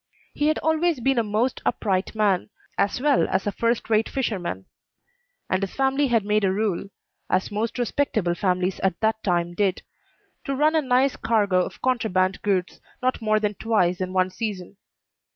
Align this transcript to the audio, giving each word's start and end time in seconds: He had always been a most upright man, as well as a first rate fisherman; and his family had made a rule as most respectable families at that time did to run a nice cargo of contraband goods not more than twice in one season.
He 0.33 0.47
had 0.47 0.57
always 0.63 0.99
been 0.99 1.19
a 1.19 1.23
most 1.23 1.61
upright 1.63 2.15
man, 2.15 2.49
as 2.75 2.99
well 2.99 3.27
as 3.29 3.45
a 3.45 3.51
first 3.51 3.87
rate 3.87 4.09
fisherman; 4.09 4.65
and 5.47 5.61
his 5.61 5.75
family 5.75 6.07
had 6.07 6.25
made 6.25 6.43
a 6.43 6.51
rule 6.51 6.89
as 7.29 7.51
most 7.51 7.77
respectable 7.77 8.33
families 8.33 8.79
at 8.79 8.99
that 9.01 9.23
time 9.23 9.53
did 9.53 9.83
to 10.45 10.55
run 10.55 10.73
a 10.75 10.81
nice 10.81 11.15
cargo 11.15 11.63
of 11.63 11.83
contraband 11.83 12.41
goods 12.41 12.81
not 13.03 13.21
more 13.21 13.39
than 13.39 13.53
twice 13.53 14.01
in 14.01 14.11
one 14.11 14.31
season. 14.31 14.77